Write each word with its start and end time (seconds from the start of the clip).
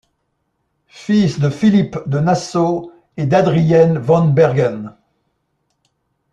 Fils 0.87 1.37
de 1.39 1.51
Philippe 1.51 1.95
de 2.07 2.17
Nassau 2.17 2.91
et 3.17 3.27
d'Adrienne 3.27 3.99
von 3.99 4.29
Bergen. 4.29 4.95